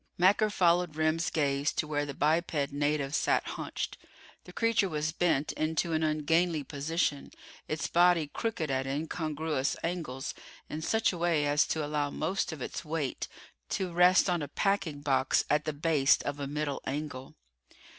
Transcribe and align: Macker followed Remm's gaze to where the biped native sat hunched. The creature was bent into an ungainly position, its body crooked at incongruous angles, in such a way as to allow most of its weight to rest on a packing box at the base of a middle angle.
Macker 0.17 0.49
followed 0.49 0.95
Remm's 0.95 1.29
gaze 1.29 1.71
to 1.73 1.85
where 1.85 2.07
the 2.07 2.15
biped 2.15 2.71
native 2.73 3.13
sat 3.13 3.49
hunched. 3.49 3.99
The 4.45 4.51
creature 4.51 4.89
was 4.89 5.11
bent 5.11 5.51
into 5.51 5.93
an 5.93 6.01
ungainly 6.01 6.63
position, 6.63 7.29
its 7.67 7.85
body 7.87 8.25
crooked 8.25 8.71
at 8.71 8.87
incongruous 8.87 9.77
angles, 9.83 10.33
in 10.71 10.81
such 10.81 11.13
a 11.13 11.19
way 11.19 11.45
as 11.45 11.67
to 11.67 11.85
allow 11.85 12.09
most 12.09 12.51
of 12.51 12.63
its 12.63 12.83
weight 12.83 13.27
to 13.69 13.91
rest 13.93 14.27
on 14.27 14.41
a 14.41 14.47
packing 14.47 15.01
box 15.01 15.45
at 15.51 15.65
the 15.65 15.71
base 15.73 16.17
of 16.23 16.39
a 16.39 16.47
middle 16.47 16.81
angle. 16.87 17.35